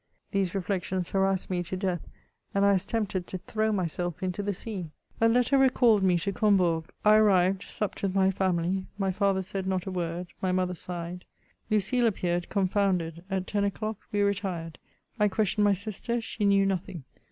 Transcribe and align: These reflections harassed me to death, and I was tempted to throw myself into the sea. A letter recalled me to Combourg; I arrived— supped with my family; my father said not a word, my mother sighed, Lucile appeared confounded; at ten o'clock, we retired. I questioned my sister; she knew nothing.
These 0.31 0.55
reflections 0.55 1.11
harassed 1.11 1.51
me 1.51 1.61
to 1.61 1.77
death, 1.77 2.01
and 2.55 2.65
I 2.65 2.71
was 2.71 2.85
tempted 2.85 3.27
to 3.27 3.37
throw 3.37 3.71
myself 3.71 4.23
into 4.23 4.41
the 4.41 4.51
sea. 4.55 4.89
A 5.21 5.29
letter 5.29 5.59
recalled 5.59 6.01
me 6.01 6.17
to 6.17 6.31
Combourg; 6.33 6.85
I 7.05 7.17
arrived— 7.17 7.61
supped 7.69 8.01
with 8.01 8.15
my 8.15 8.31
family; 8.31 8.87
my 8.97 9.11
father 9.11 9.43
said 9.43 9.67
not 9.67 9.85
a 9.85 9.91
word, 9.91 10.25
my 10.41 10.51
mother 10.51 10.73
sighed, 10.73 11.25
Lucile 11.69 12.07
appeared 12.07 12.49
confounded; 12.49 13.23
at 13.29 13.45
ten 13.45 13.63
o'clock, 13.63 13.97
we 14.11 14.21
retired. 14.21 14.79
I 15.19 15.27
questioned 15.27 15.65
my 15.65 15.73
sister; 15.73 16.19
she 16.19 16.45
knew 16.45 16.65
nothing. 16.65 17.03